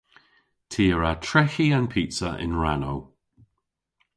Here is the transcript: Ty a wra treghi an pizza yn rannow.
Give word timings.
Ty 0.71 0.85
a 0.93 0.97
wra 0.97 1.11
treghi 1.27 1.67
an 1.77 1.85
pizza 1.93 2.29
yn 2.45 2.53
rannow. 2.61 2.99